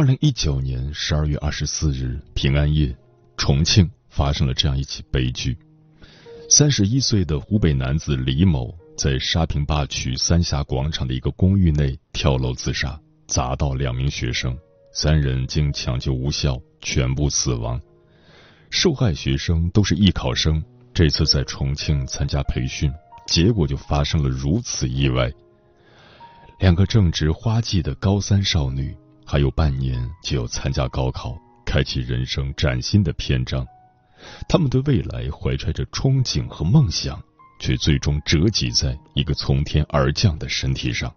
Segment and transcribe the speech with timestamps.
[0.00, 2.96] 二零一九年十二月二十四日平安夜，
[3.36, 5.54] 重庆发生了这样一起悲剧：
[6.48, 14.56] 三十一岁的湖北男子李某在沙坪坝区三峡广场的一个公寓内跳楼自杀，砸到两名学生，
[14.94, 17.78] 三人经抢救无效，全部死亡。
[18.70, 20.64] 受害学生都是艺考生，
[20.94, 22.90] 这次在重庆参加培训，
[23.26, 25.30] 结果就发生了如此意外。
[26.58, 28.96] 两个正值花季的高三少女。
[29.30, 33.64] 还有半年就要参加高考，开启人生崭新的篇章。
[34.48, 37.22] 他们对未来怀揣着憧憬和梦想，
[37.60, 41.14] 却最终折戟在一个从天而降的身体上。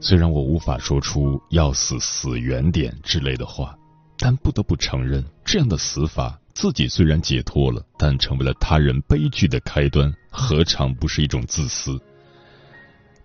[0.00, 3.76] 虽然我无法说出“要死死远点”之类的话，
[4.16, 12.00] 但不得不承认，这样的死法自己虽然解脱了，但成为了他人悲剧的开端，何尝不是一种自私？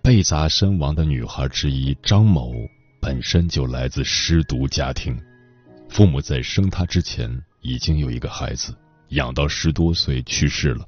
[0.02, 2.52] 被砸身亡的女孩之一张某。
[3.04, 5.20] 本身就来自失独家庭，
[5.90, 8.74] 父母在生他之前已经有一个孩子，
[9.10, 10.88] 养到十多岁去世了。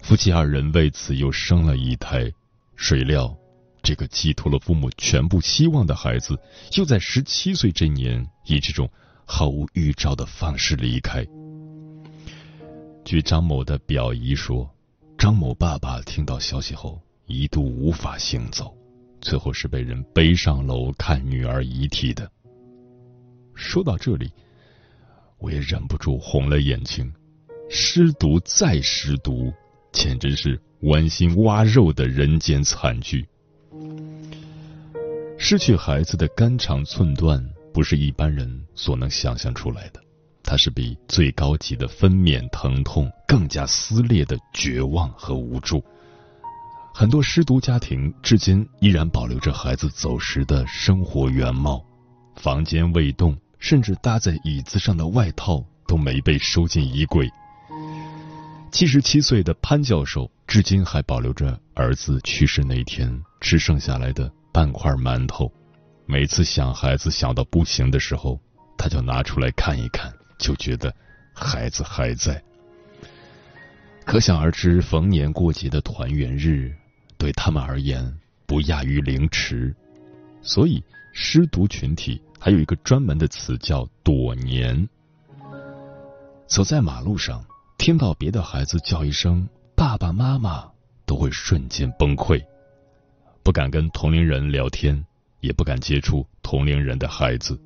[0.00, 2.32] 夫妻二人为此又生了一胎，
[2.76, 3.36] 谁料
[3.82, 6.38] 这个寄托了父母全部希望的孩子，
[6.76, 8.88] 又在十七岁这年以这种
[9.26, 11.26] 毫无预兆的方式离开。
[13.04, 14.72] 据张某的表姨说，
[15.18, 18.72] 张某爸爸听到消息后一度无法行走。
[19.24, 22.30] 最后是被人背上楼看女儿遗体的。
[23.54, 24.30] 说到这里，
[25.38, 27.10] 我也忍不住红了眼睛。
[27.70, 29.50] 失独再失独，
[29.90, 33.26] 简直是剜心挖肉的人间惨剧。
[35.38, 37.42] 失去孩子的肝肠寸断，
[37.72, 40.00] 不是一般人所能想象出来的。
[40.42, 45.82] 它是比最高级的分娩疼痛更加撕裂的绝望和无助。
[46.96, 51.84] 很多失独家庭至今依然保留着孩子走时的生活原貌，
[52.36, 57.28] 房间未动，甚至搭在椅子上的外套都没被收进衣柜。
[58.70, 65.52] 七十七岁的潘教授至今还保留着儿子去世那天吃剩下来的半块馒头，
[66.06, 68.38] 每次想孩子想到不行的时候，
[68.78, 70.94] 他就拿出来看一看，就觉得
[71.34, 72.40] 孩子还在。
[74.04, 76.72] 可想而知，逢年过节的团圆日。
[77.24, 79.74] 对他们而言，不亚于凌迟，
[80.42, 84.86] 所以失独群体还有一个专门的词叫“躲年”。
[86.46, 87.42] 走在马路上，
[87.78, 90.70] 听到别的孩子叫一声“爸爸妈妈”，
[91.06, 92.44] 都会瞬间崩溃，
[93.42, 95.02] 不敢跟同龄人聊天，
[95.40, 97.58] 也不敢接触同龄人的孩子，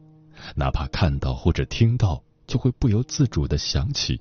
[0.55, 4.21] 哪怕看到或者听到，就会不由自主的想起：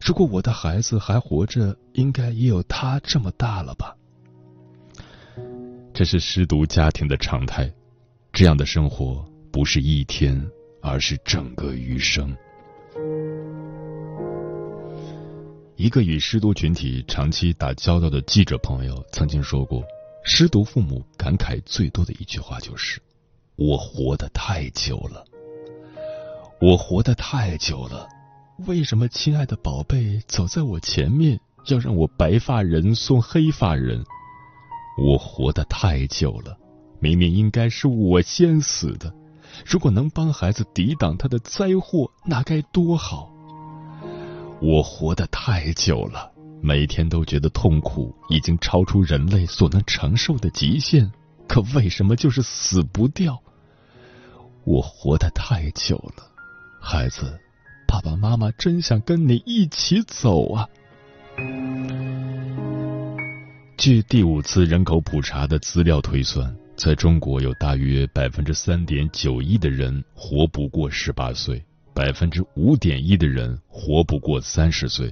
[0.00, 3.94] 如果我的孩子还活着，应该也有他这么大了吧。
[6.00, 7.70] 这是失独家庭的常态，
[8.32, 9.22] 这样的生活
[9.52, 10.42] 不是一天，
[10.80, 12.34] 而是整个余生。
[15.76, 19.84] 一个与失独群体长期打交道的记者朋友曾经说过，
[20.24, 22.98] 失独父母感慨最多的一句话就是
[23.56, 25.22] ：“我活得太久了，
[26.62, 28.08] 我活得太久了，
[28.66, 34.02] 为什么亲爱的宝贝走在我前面，要让我白发人送黑发人？”
[34.98, 36.56] 我活得太久了，
[36.98, 39.12] 明明应该是我先死的。
[39.64, 43.32] 如果能帮孩子抵挡他的灾祸，那该多好。
[44.60, 51.10] 我活得太久了，每天都觉得痛苦已经超出人类所能承受的极限，
[51.48, 53.42] 可为什么就是死不掉？
[54.64, 56.22] 我活得太久了，
[56.80, 57.40] 孩子，
[57.88, 60.68] 爸爸妈妈真想跟你一起走啊。
[63.80, 75.10] 据第五次人口普查的资料推算，在中国有大约百分之三点九一的人活不过十八岁，百分之五点一的人活不过三十岁。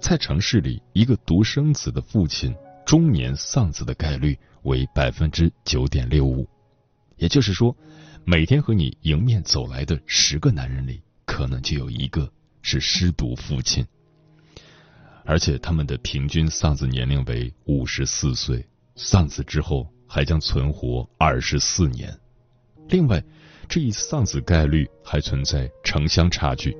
[0.00, 2.56] 在城市里，一个独生子的父亲
[2.86, 6.48] 中年丧子的概率为百分之九点六五，
[7.18, 7.76] 也就是说，
[8.24, 12.32] 每天和你迎面走来的十个男人里，可能就有一个
[12.62, 13.84] 是失独父亲。
[15.24, 22.12] 而且他们的平均丧子年龄为五十四岁，丧子之后还将存活二十四年。
[22.88, 23.22] 另外，
[23.68, 26.76] 这一丧子概率还存在城乡差距，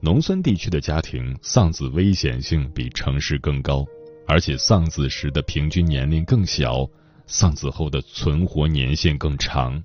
[0.00, 3.86] 农村地区的家庭丧子危险性比城市更高，
[4.26, 6.88] 而且丧子时的平均年龄更小，
[7.26, 9.80] 丧子后的存活年限更长。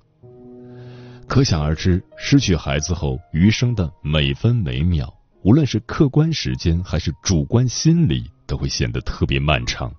[1.28, 5.15] 可想而知，失去孩子后余生的每分每秒。
[5.46, 9.94] 无论是客观时间还是主观心理，都会显得特别漫长。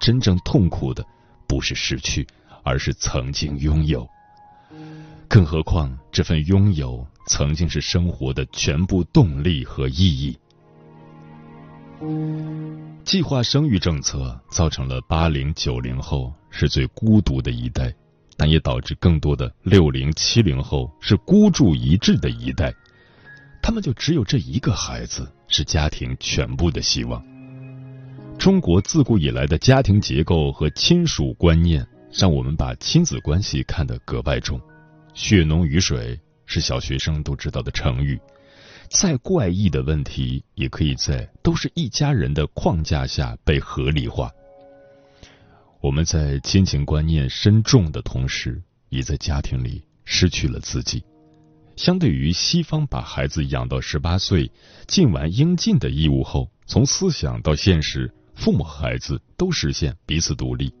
[0.00, 1.04] 真正痛苦的
[1.46, 2.26] 不是失去，
[2.62, 4.08] 而是曾经拥有。
[5.28, 10.38] 更何况这份拥有曾经是生活的全部动力和意义。
[13.04, 17.94] 计划生育政策造成了八零九零后是最孤独的一代，
[18.34, 22.72] 但也导致更多的六零七零后是孤注一掷的一代。
[23.66, 27.20] 他们就只有这一个孩子，是家庭全部的希望。
[28.38, 34.60] 中国自古以来的家庭结构和亲属观念，让我们把亲子关系看得格外重。
[35.14, 38.16] 血浓于水是小学生都知道的成语，
[38.88, 44.30] 再怪异的问题，也可以在都是一家人的框架下被合理化。
[45.80, 51.02] 我们在亲情观念深重的同时，也在家庭里失去了自己。
[51.76, 54.50] 相对于西方把孩子养到十八岁，
[54.86, 60.72] 尽完应尽的义务后，从思想到现实，父母和孩子都实现彼此独立。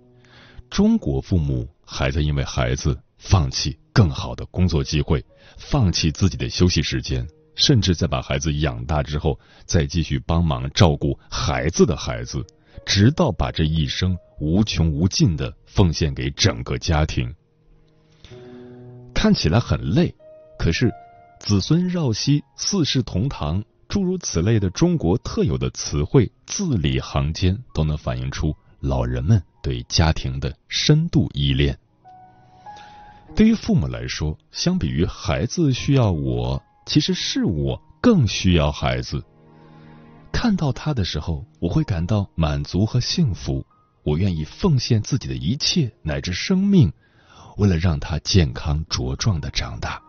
[0.70, 5.22] 中国父母还在因为孩子放弃更好的工作机会，
[5.58, 12.44] 放弃自己的休息时间，甚至在把孩子养大之后，再继续帮忙照顾孩子的孩子，
[12.86, 17.32] 直到把这一生无穷无尽的奉献给整个家庭，
[19.14, 20.14] 看起来很累。
[20.58, 20.92] 可是，
[21.38, 31.78] 子孙绕膝、四世同堂，诸如此类的中国特有的词汇，字里行间都能反映出老人们对家庭的深度依恋。
[33.34, 39.22] 对于父母来说，相比于孩子需要我，其实是我更需要孩子。
[40.32, 43.64] 看到他的时候，我会感到满足和幸福。
[44.04, 46.92] 我愿意奉献自己的一切乃至生命，
[47.56, 50.00] 为了让他健康茁壮的长大。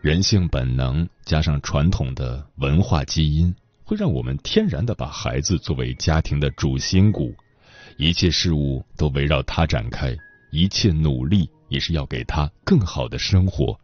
[0.00, 3.54] 人性本能加上传统的文化基因，
[3.84, 7.34] 会让我们天然的把孩子作为家庭的主心骨，
[7.98, 10.16] 一切事物都围绕他展开，
[10.52, 13.78] 一切努力也是要给他更好的生活。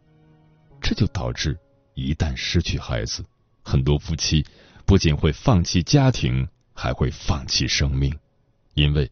[0.81, 1.55] 这就导致，
[1.93, 3.23] 一旦失去孩子，
[3.61, 4.43] 很多夫妻
[4.87, 8.11] 不仅会放弃家庭，还会放弃生命，
[8.73, 9.07] 因为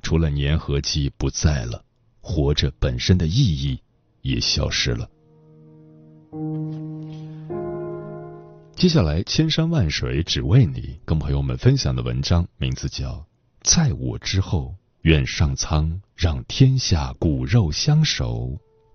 [0.00, 1.84] 除了粘合剂不在了，
[2.22, 3.78] 活着本身的意义
[4.22, 5.06] 也消失了。
[8.74, 13.10] 接下来，千山万水只为你，跟朋友们分享的文章名字叫
[13.62, 18.34] 《在我之后，愿上苍让天下骨肉相守》，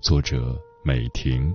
[0.02, 1.54] 作者美婷。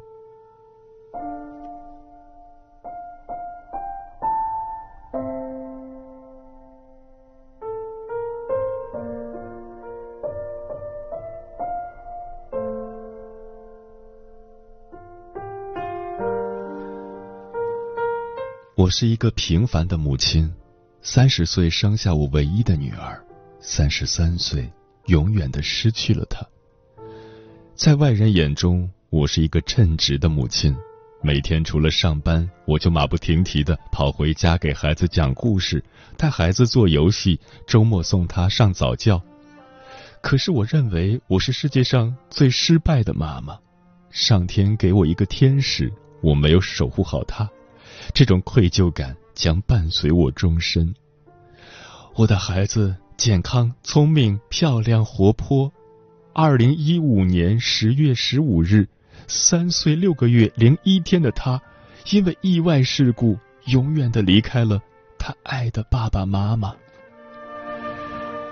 [18.91, 20.53] 是一个平凡的母亲，
[21.01, 23.23] 三十岁生下我唯一的女儿，
[23.61, 24.71] 三十三岁
[25.07, 26.45] 永远的失去了她。
[27.75, 30.77] 在外人眼中，我是一个称职的母亲，
[31.23, 35.83] 每天除了上班，我就马不停蹄的跑回家给孩子讲故事，
[36.17, 39.23] 带孩子做游戏，周末送他上早教。
[40.21, 43.59] 可是我认为我是世界上最失败的妈妈，
[44.11, 45.91] 上天给我一个天使，
[46.23, 47.49] 我没有守护好她。
[48.13, 50.95] 这种愧疚感将伴随我终身。
[52.15, 55.73] 我的孩子健康、聪明、漂亮、活泼。
[56.33, 58.89] 二零一五年十月十五日，
[59.27, 61.61] 三岁六个月零一天的他，
[62.11, 64.81] 因为意外事故，永远的离开了
[65.19, 66.75] 他爱的爸爸妈妈。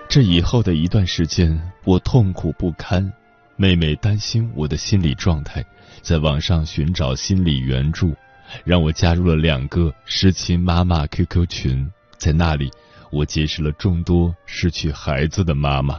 [0.09, 3.13] 这以后的一段时间，我痛苦不堪。
[3.57, 5.65] 妹妹担心我的心理状态，
[6.01, 8.15] 在网上寻找心理援助。
[8.65, 12.71] 让我加入了两个失亲妈妈 QQ 群，在那里，
[13.11, 15.99] 我结识了众多失去孩子的妈妈。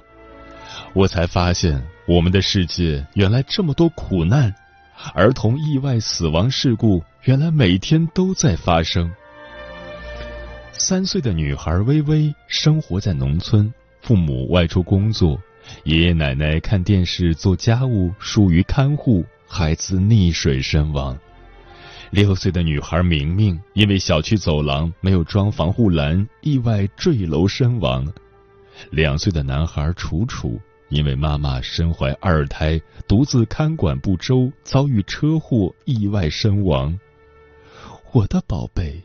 [0.93, 4.53] 我才发现，我们的世界原来这么多苦难，
[5.13, 9.11] 儿童意外死亡事故原来每天都在发生。
[10.71, 15.39] 三岁的女孩微微生活在农村，父母外出工作，
[15.83, 21.17] 爷爷奶奶看电视做家务，疏于看护，孩子溺水身亡。
[22.11, 28.11] 六岁的女孩明明因为小区走廊没有装防护栏，意外坠楼身亡。
[28.89, 36.99] 两岁的男孩楚楚因为妈妈身怀二胎，独自看管不周，遭遇车祸意外身亡。
[38.11, 38.99] 我的宝贝，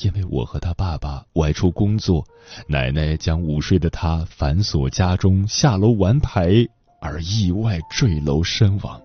[0.00, 2.26] 因为我和他爸爸外出工作，
[2.66, 6.66] 奶奶将午睡的他反锁家中，下楼玩牌
[7.00, 9.00] 而意外坠楼身亡。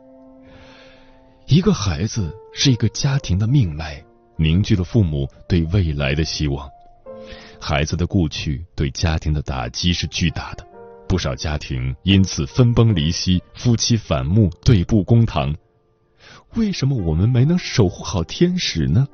[1.46, 4.02] 一个孩子是一个家庭的命脉，
[4.38, 6.70] 凝聚了父母对未来的希望。
[7.60, 10.66] 孩子的故去对家庭的打击是巨大的，
[11.08, 15.56] 不少家庭因此分崩离析，夫妻反目，对簿公堂。
[16.56, 19.08] 为什么我们没能守护好天使呢？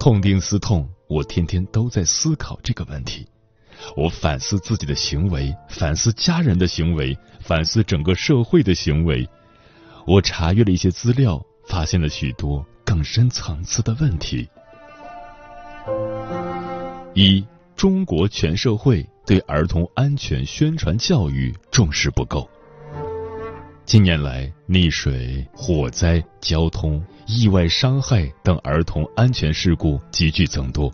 [0.00, 3.28] 痛定思痛，我天天都在思考这个问题。
[3.96, 9.28] 我反思自己的行为，反思家人的行为，反思整个社会的行为。
[10.06, 14.48] 我查阅了一些资料，发现了许多更深层次的问题。
[17.14, 17.44] 一，
[17.76, 22.48] 中国全社会对儿童安全宣传教育重视不够。
[23.84, 30.92] 近年来，溺水、火灾、交通意外伤害等儿童安全事故急剧增多，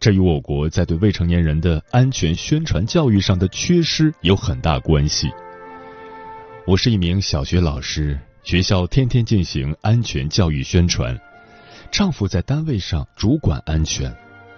[0.00, 5.30] 这与我国在对未成年人的安全宣传教育上的缺失有很大关系。
[6.66, 11.18] 我是一名小学老师，学校天天进行安全教育宣传。
[11.90, 14.14] 丈夫在单位上主管安全，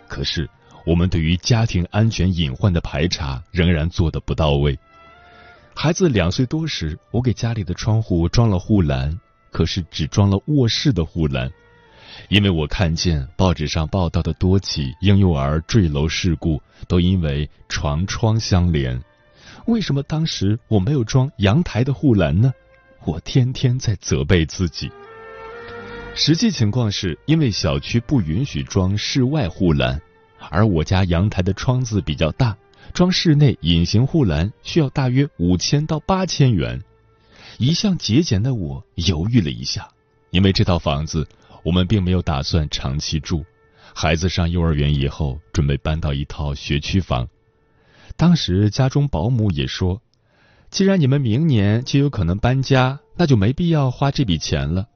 [0.07, 0.47] 可是
[0.85, 4.79] 我们对于家庭安全隐患的排查仍然做得不到位。
[5.75, 9.19] 孩子两岁多时，我给家里的窗户装了护栏，
[9.51, 11.51] 可是只装了卧室的护栏，
[12.29, 19.03] 因为我看见报纸上报道的多起婴幼儿坠楼事故都因为床窗相连。
[19.65, 22.53] 为什么当时我没有装阳台的护栏呢？
[23.05, 24.91] 我天天在责备自己。
[26.15, 30.01] 实际情况是因为小区不允许装室外护栏，
[30.51, 32.57] 而我家阳台的窗子比较大，
[32.93, 36.83] 装室内隐形护栏需要大约五千到八千元。
[37.59, 39.89] 一向节俭的我犹豫了一下，
[40.31, 41.27] 因为这套房子
[41.63, 43.45] 我们并没有打算长期住，
[43.95, 47.29] 孩子上幼儿园以后准备搬到一套学区房。
[48.17, 50.01] 当时家中保姆也说
[50.71, 54.87] ：“既然你们明年就有可能搬家，那就没必要花这笔钱了。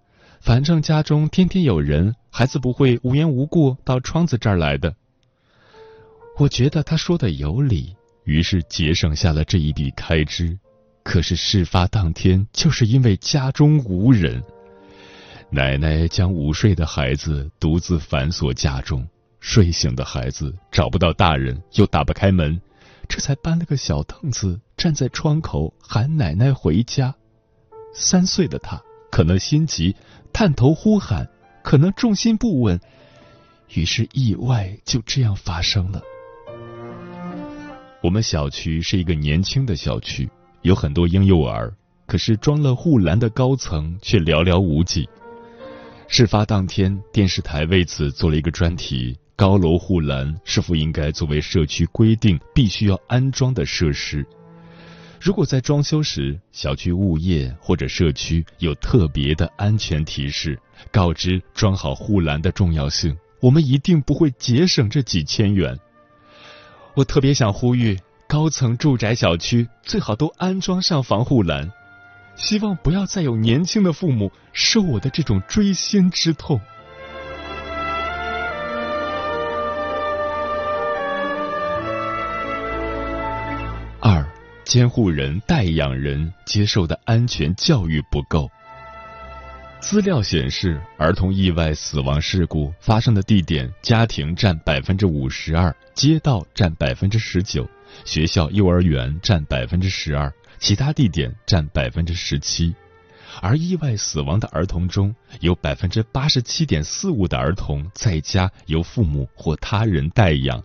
[0.40, 4.94] 反正家中天天有人，孩子不会无缘无故到窗子这儿来的。”
[6.38, 10.58] 我觉得他说的有理，于是节省下了这一笔开支。
[11.02, 14.42] 可是事发当天，就是因为家中无人，
[15.50, 19.06] 奶奶将午睡的孩子独自反锁家中，
[19.40, 22.60] 睡醒的孩子找不到大人，又打不开门。
[23.08, 27.14] 这才搬了个小凳子，站在窗口喊奶奶回家。
[27.94, 29.94] 三岁的他可能心急，
[30.32, 31.24] 探头呼喊，
[31.62, 32.80] 可能重心不稳，
[33.74, 36.02] 于是意外就这样发生了。
[38.02, 40.28] 我们小区是一个年轻的小区，
[40.62, 41.72] 有很多婴幼儿，
[42.08, 45.08] 可是装了护栏的高层却寥寥无几。
[46.08, 49.16] 事发当天，电视台为此做了一个专题。
[49.36, 54.26] 高楼护栏是否应该作为社区规定必须要安装的设施？
[55.22, 60.58] 如果在装修时，小区物业或者社区有特别的安全提示，
[60.90, 65.78] 告知装好护栏的重要性，我们一定不会节省这几千元。
[66.94, 71.70] 我特别想呼吁，高层住宅小区最好都安装上防护栏，
[72.34, 76.60] 希望不要再有年轻的父母受我的这种锥心之痛。
[84.72, 88.50] 监护人、代养人接受的安全教育不够。
[89.80, 97.68] 资料显示，儿童意外死亡事故发生的地点，家庭占百分之五十二，街道占百分之十九，
[98.06, 102.74] 学校、幼儿园占百分之十二，其他地点占百分之十七。
[103.42, 110.64] 而意外死亡的儿童中有百分之八十七点四五的儿童在家由父母或他人代养。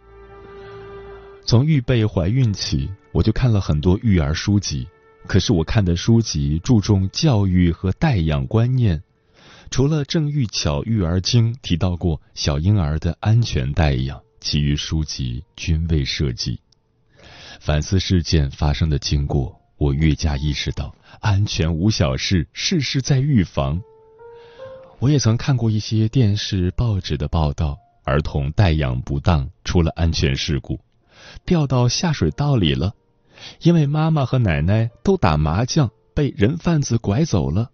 [1.48, 2.92] 从预备怀孕起。
[3.14, 4.86] 我就看了很多育儿书籍，
[5.26, 9.02] 可是我看的书籍注重教育和代养观念，
[9.72, 16.60] 除了《郑玉巧育儿经》提到过小婴儿的安全代养，其余书籍均未涉及。
[17.60, 23.82] 反思事件发生的经过，我越加意识到安全无小事，事事在预防。
[25.00, 30.80] 我也曾看过一些电视、报纸的报道，儿童带养不当出了安全事故，
[31.46, 32.94] 掉到下水道里了，
[33.62, 37.70] 因为妈妈和奶奶都打麻将，被人贩子拐走了，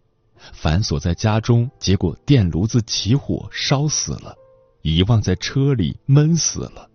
[0.51, 4.35] 反锁在家中，结果电炉子起火烧死了，
[4.81, 6.89] 遗忘在车里闷死了。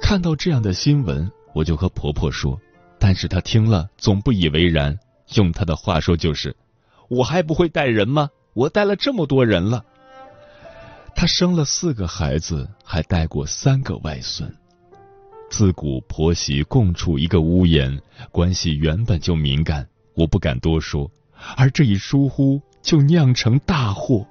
[0.00, 2.60] 看到这样的新闻，我就和婆婆说，
[2.98, 4.98] 但是她听了总不以为然，
[5.34, 6.54] 用她的话说就是
[7.08, 9.84] ：“我还不会带人吗？”我带了这么多人了，
[11.16, 14.54] 她生了四个孩子，还带过三个外孙。
[15.50, 18.00] 自古婆媳共处一个屋檐，
[18.32, 21.10] 关系原本就敏感，我不敢多说。
[21.56, 24.26] 而这一疏忽，就酿成大祸。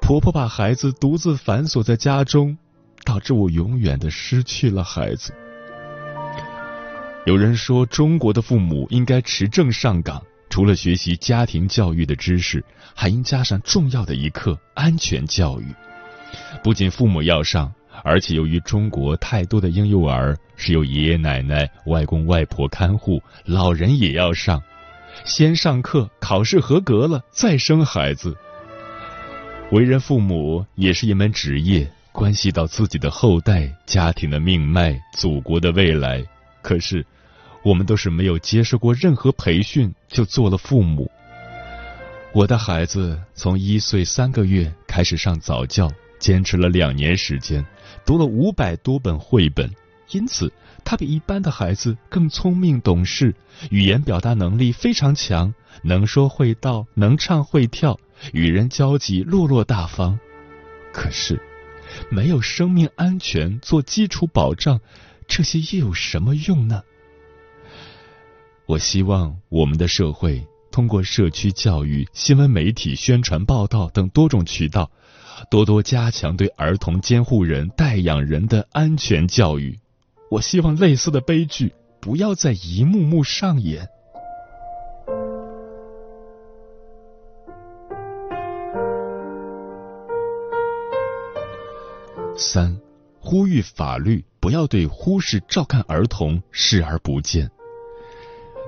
[0.00, 2.56] 婆婆把孩子独自反锁在家中，
[3.04, 5.32] 导致我永远的失去了孩子。
[7.24, 10.22] 有人说，中国的父母应该持证上岗。
[10.50, 12.62] 除了学习家庭教育的知识，
[12.94, 15.64] 还应加上重要的一课——安全教育。
[16.62, 24.62] 不仅父母要上，而且由于中国太多的婴幼儿是由爷爷奶奶、外公外婆看护，老人也要上。
[25.24, 28.36] 先上课，考试合格了再生孩子。
[29.70, 36.22] 为人父母也是一门职业，关系到自己的后代、家庭的命脉、祖国的未来。
[36.60, 37.04] 可是。
[37.64, 41.08] 我们都是没有接受过任何培训就做了父母。
[42.32, 47.64] 我的孩子从一岁三个月开始上早教，坚持了两年时间，
[48.04, 49.70] 读了五百多本绘本，
[50.10, 50.52] 因此
[50.84, 53.34] 他比一般的孩子更聪明懂事，
[53.70, 57.98] 语言表达能力非常强，能说会道，能唱会跳，
[58.32, 60.18] 与人交际落落大方。
[60.92, 61.40] 可是，
[62.10, 64.80] 没有生命安全做基础保障，
[65.26, 66.82] 这些又有什么用呢？
[68.66, 74.90] 我希望我们的社会通过社区教育、新闻媒体宣传报道等多种渠道，
[75.50, 79.78] 多多加强对儿童监护人、代养人的安全教育。
[80.30, 83.86] 我希望类似的悲剧不要再一幕幕上演。
[92.34, 92.76] 三，
[93.20, 97.48] 呼吁法律不要对忽视照看儿童视而不见。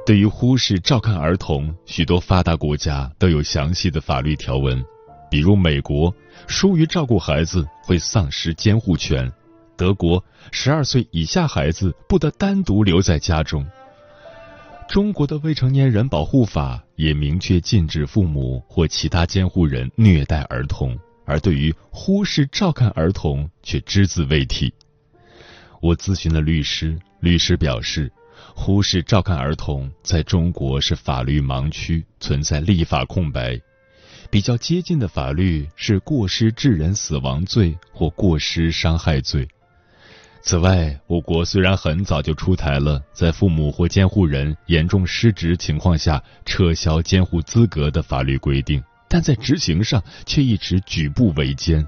[0.06, 4.84] 对于忽视照看儿童，许多发达国家都有详细的法律条文，
[5.34, 6.14] 比如美国，
[6.46, 9.28] 疏于照顾孩子会丧失监护权；
[9.76, 13.66] 德国，十二岁以下孩子不得单独留在家中。
[14.88, 24.72] 中国的未成年人保护法也明确禁止父母或其他监护人虐待儿童，而对于忽视照看儿童却只字未提。
[25.82, 28.08] 我咨询了律师，律师表示。
[28.54, 33.60] 忽视照看儿童，在中国是法律盲区，存在立法空白。
[34.34, 39.46] 比较接近的法律是过失致人死亡罪或过失伤害罪。
[40.42, 51.86] 此外，我国虽然很早就出台了在父母或监护人严重失职情况下撤销监护资格的法律规定，但在执行上却一直举步维艰。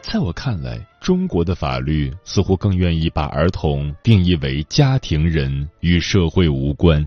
[0.00, 7.04] 在我看来，中国的法律似乎更愿意把儿童定义为家庭人，与社会无关。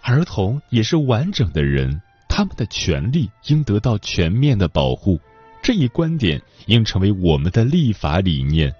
[0.00, 2.00] 儿童也是完整的人，
[2.38, 5.20] 他们的权利应得到全面的保护。
[5.60, 8.72] 这一观点应成为我们的立法理念。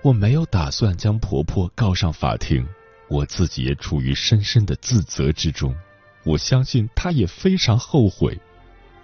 [0.00, 2.66] 我没有打算将婆婆告上法庭，
[3.10, 5.76] 我自己也处于深深的自责之中。
[6.24, 8.40] 我相信她也非常后悔。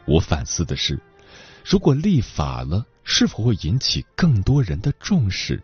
[0.07, 0.99] 我反思的是。
[1.67, 5.63] 如果立法了，是否会引起更多人的重视？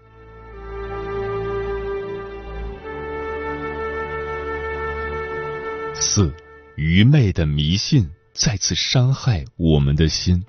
[5.95, 6.31] 四，
[6.77, 10.45] 愚昧的迷信再次伤害我们的心。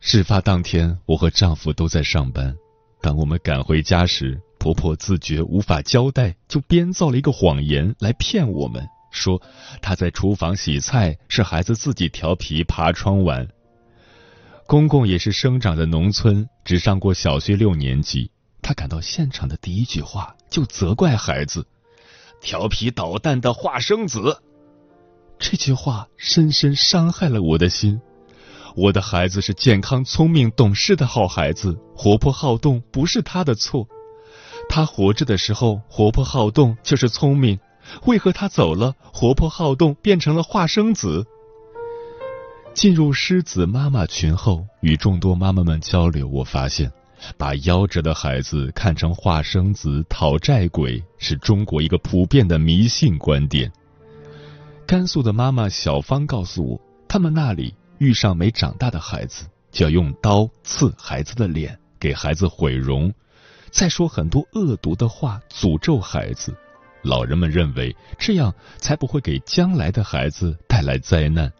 [0.00, 2.56] 事发当天，我和丈夫都在上班。
[3.00, 9.40] 当我们赶回家时，婆婆自觉无法交代，就编造了一个谎言来骗我们，说
[9.80, 13.48] 她在厨房洗菜，是孩子自己调皮爬窗玩。
[14.66, 18.30] 公公也是生长在农村，只上过小学六年级。
[18.60, 21.64] 他赶到现场的第一句话就责怪孩子
[22.42, 24.42] ：“调皮捣蛋的化生子。”
[25.38, 28.00] 这句话深深伤害了我的心。
[28.74, 33.86] 我的孩子是健康、聪明、懂事的好孩子，活泼好动不是他的错。
[34.68, 37.58] 他活着的时候活泼好动就是聪明，
[38.06, 41.24] 为何他走了，活泼好动变成了化生子？
[42.74, 46.92] 进入狮子妈妈群后，与众多妈妈们交流，我发现
[47.38, 53.72] 把夭折的孩子看成化生子、讨债鬼，是中国一个普遍的迷信观点。
[54.86, 63.12] 甘肃的妈妈小芳告诉我，他们那里遇上没长大的孩子，就要用刀刺孩子的脸，给孩子毁容，
[63.70, 66.54] 再说很多恶毒的话，诅咒孩子。
[67.02, 71.52] 老人们认为这样才不会给将来的孩子带来灾难。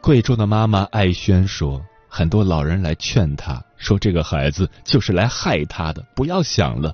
[0.00, 1.84] 贵州的妈妈艾轩说。
[2.12, 6.92] 很多老人来劝他说：“这个孩子就是来害他的，不要想了。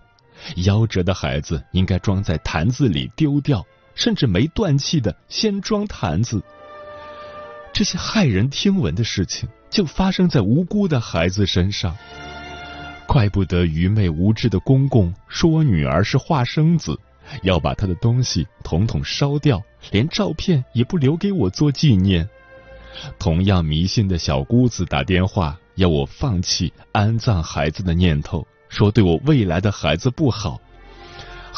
[0.56, 3.64] 夭折的孩子应该装在坛子里丢掉，
[3.96, 6.40] 甚至没断气的先装坛子。”
[7.74, 11.96] 这些骇人听闻的事情就发生在无辜的孩子身上。
[13.06, 16.98] 怪不得愚昧无知的公公说我女儿是化生子，
[17.42, 22.28] 要把她的东西统统烧掉，连照片也不留给我做纪念。
[23.18, 30.58] 同样迷信的小姑子打电话要我放弃安葬孩子的念头，说对我未来的孩子不好，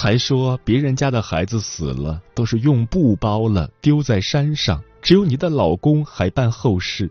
[0.01, 7.11] 还说别人家的孩子死了都是用布包了丢在山上，只有你的老公还办后事。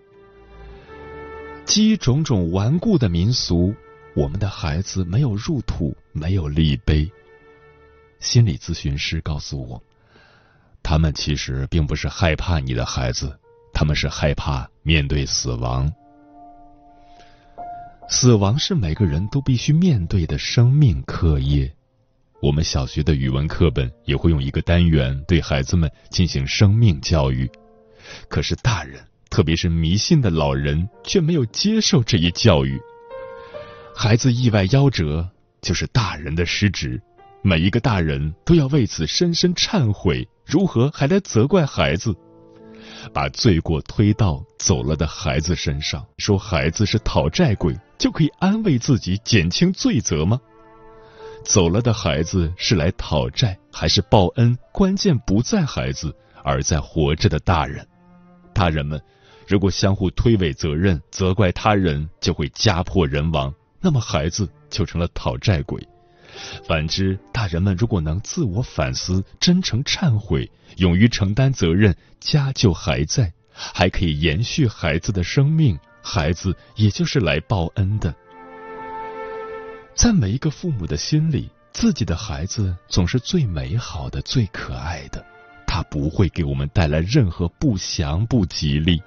[1.65, 3.75] 基于种种顽固的民俗，
[4.15, 7.11] 我们的孩子没有入土，没有立碑。
[8.21, 9.83] 心理咨询师告诉我，
[10.81, 13.37] 他们其实并不是害怕你的孩子。
[13.73, 15.91] 他们是害怕面对死亡，
[18.07, 21.69] 死亡是每个人都必须面对的生命课业。
[22.39, 27.49] 我们小学的语文课本也会用一个单元对孩子们进行生命教育，
[28.29, 32.79] 可是大人，特别是迷信的老人，却没有接受这一教育。
[33.95, 35.27] 孩子意外夭折，
[35.61, 37.01] 就是大人的失职，
[37.41, 40.27] 每一个大人都要为此深深忏悔。
[40.45, 42.15] 如何还来责怪孩子？
[43.11, 50.39] 把罪过推到走了的孩子身上，说孩子是讨债鬼，就可以安慰自己减轻罪责吗？
[51.47, 54.57] 走了的孩子是来讨债还是报恩？
[54.73, 57.87] 关键不在孩子，而在活着的大人。
[58.53, 59.01] 大人们
[59.47, 65.81] 如果相互推诿责任，责怪他人，就会家破人亡，那么孩子就成了讨债鬼。
[66.67, 78.13] 反之，大人们如果能自我反思、真诚忏悔、勇于承担责任，家就还在，还可以延续孩子的生命，孩子也就是来报恩的。
[79.97, 85.25] 在每一个父母的心里，自己的孩子总是最美好的、最可爱的，
[85.65, 89.01] 他不会给我们带来任何不祥不吉利。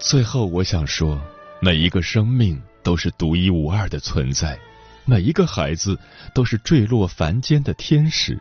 [0.00, 1.20] 最后，我想说，
[1.60, 4.58] 每一个生命都是独一无二的存在，
[5.04, 5.96] 每一个孩子
[6.34, 8.36] 都是坠落凡间的天使。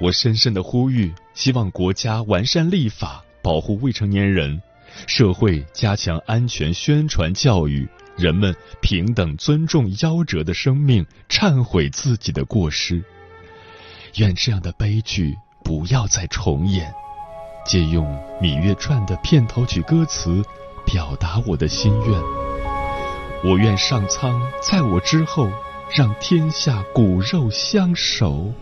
[0.00, 4.58] 我深深的呼吁，希望国家完善立法，保护未成年人；
[5.06, 13.04] 社会加强安全宣传教育，人们平等尊重夭折的生命，忏悔自己的过失。
[14.16, 16.90] 愿这样的悲剧不要再重演。
[17.66, 18.06] 借用
[18.40, 20.42] 《芈月传》的片头曲歌词，
[20.86, 22.22] 表达我的心愿。
[23.44, 25.50] 我愿上苍在我之后，
[25.94, 28.54] 让天下骨肉相守。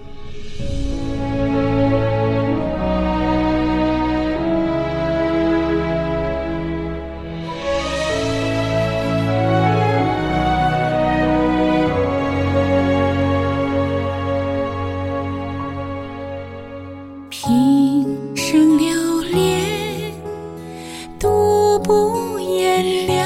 [21.83, 23.22] 不言了。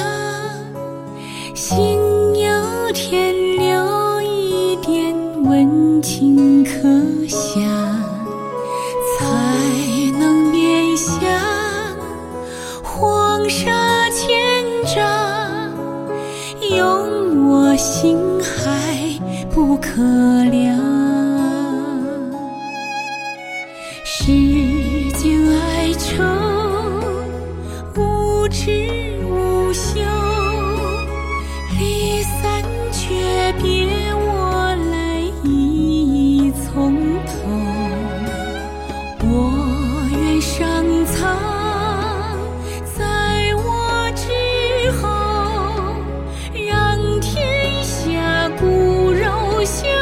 [49.66, 49.95] 骨肉